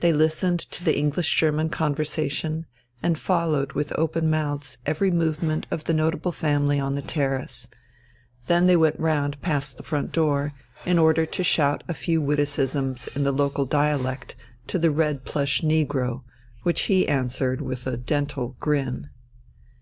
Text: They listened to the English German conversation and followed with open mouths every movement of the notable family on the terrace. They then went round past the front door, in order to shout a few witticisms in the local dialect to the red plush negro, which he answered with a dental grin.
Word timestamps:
They 0.00 0.12
listened 0.12 0.60
to 0.70 0.84
the 0.84 0.98
English 0.98 1.34
German 1.34 1.70
conversation 1.70 2.66
and 3.02 3.18
followed 3.18 3.72
with 3.72 3.90
open 3.98 4.28
mouths 4.28 4.76
every 4.84 5.10
movement 5.10 5.66
of 5.70 5.84
the 5.84 5.94
notable 5.94 6.30
family 6.30 6.78
on 6.78 6.94
the 6.94 7.00
terrace. 7.00 7.66
They 8.48 8.60
then 8.60 8.78
went 8.78 9.00
round 9.00 9.40
past 9.40 9.78
the 9.78 9.82
front 9.82 10.12
door, 10.12 10.52
in 10.84 10.98
order 10.98 11.24
to 11.24 11.42
shout 11.42 11.82
a 11.88 11.94
few 11.94 12.20
witticisms 12.20 13.06
in 13.14 13.22
the 13.24 13.32
local 13.32 13.64
dialect 13.64 14.36
to 14.66 14.78
the 14.78 14.90
red 14.90 15.24
plush 15.24 15.62
negro, 15.62 16.22
which 16.62 16.82
he 16.82 17.08
answered 17.08 17.62
with 17.62 17.86
a 17.86 17.96
dental 17.96 18.56
grin. 18.60 19.08